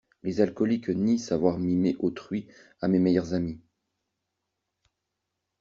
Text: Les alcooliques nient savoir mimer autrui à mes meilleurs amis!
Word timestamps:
Les 0.23 0.41
alcooliques 0.41 0.89
nient 0.89 1.19
savoir 1.19 1.59
mimer 1.59 1.95
autrui 1.99 2.47
à 2.81 2.87
mes 2.87 2.97
meilleurs 2.97 3.35
amis! 3.35 3.61